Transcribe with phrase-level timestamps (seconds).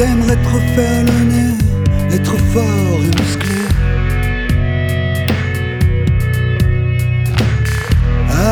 [0.00, 3.60] T'aimerais trop faire le nez, être fort et musclé.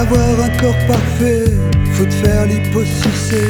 [0.00, 1.44] Avoir un corps parfait,
[1.92, 3.48] faut te faire l'hyposucer.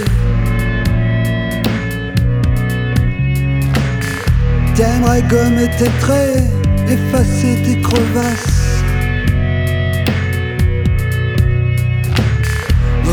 [4.74, 6.42] T'aimerais gommer tes traits,
[6.88, 8.82] effacer tes crevasses.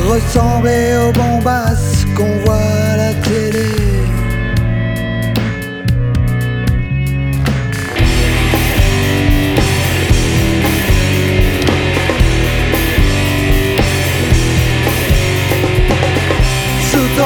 [0.09, 2.70] Ressembler aux bombasses qu'on voit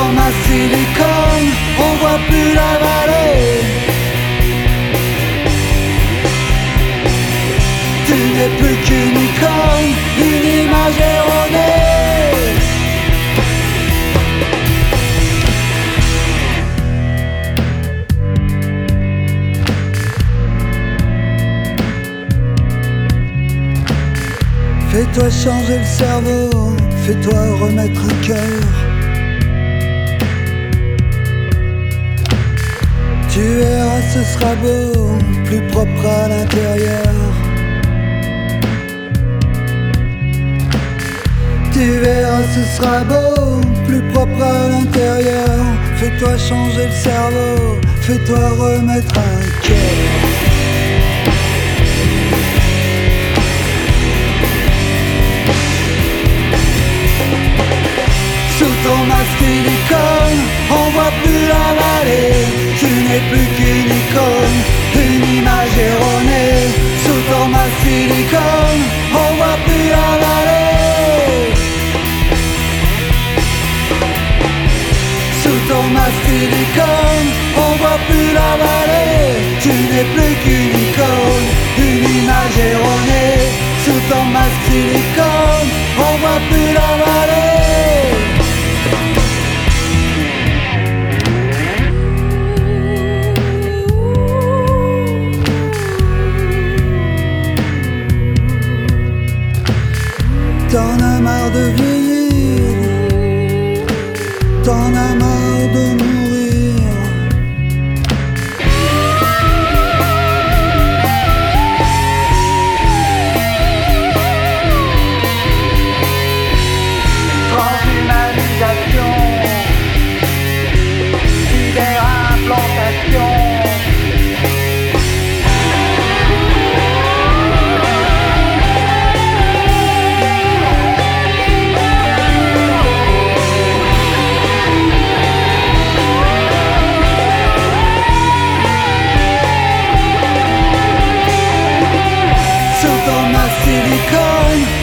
[0.06, 3.64] Ton masque silicone, on voit plus la vallée.
[8.06, 11.86] Tu n'es plus qu'une icône, une image erronée.
[24.92, 28.94] Fais-toi changer le cerveau, fais-toi remettre un cœur.
[33.36, 35.09] Tu verras, ce sera beau,
[35.44, 37.14] plus propre à l'intérieur.
[41.73, 45.59] Tu verras, ce sera beau, plus propre à l'intérieur.
[45.97, 50.14] Fais-toi changer le cerveau, fais-toi remettre un cœur.
[58.85, 60.41] Ton masque silicone,
[60.79, 62.33] on voit plus la vallée.
[62.79, 64.57] Tu n'es plus qu'une icône,
[65.05, 66.57] une image erronée.
[67.03, 68.83] Sous ton masque silicone,
[69.23, 70.75] on voit plus la vallée.
[75.41, 77.29] Sous ton masque silicone,
[77.65, 79.29] on voit plus la vallée.
[79.63, 81.47] Tu n'es plus qu'une icône,
[81.89, 83.37] une image erronée.
[83.83, 85.69] Sous ton masque silicone,
[86.07, 87.55] on voit plus la vallée.
[101.35, 103.11] Marre de vieillir,
[104.63, 106.24] t'en as marre de mourir.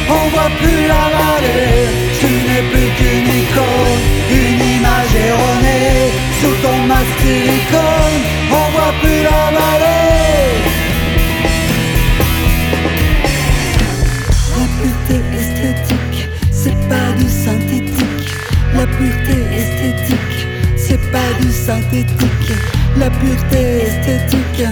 [0.08, 1.88] On voit plus la vallée.
[2.20, 6.12] Tu n'es plus qu'une icône, une image erronée.
[6.40, 10.52] Sous ton masque silicone, on voit plus la vallée.
[14.58, 18.34] La pureté esthétique, c'est pas du synthétique.
[18.74, 20.46] La pureté esthétique,
[20.76, 22.52] c'est pas du synthétique.
[22.96, 24.66] La pureté esthétique,